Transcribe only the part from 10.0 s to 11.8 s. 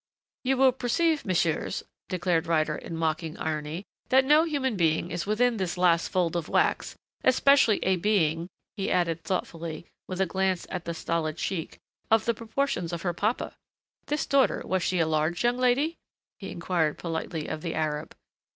with a glance at the stolid sheik,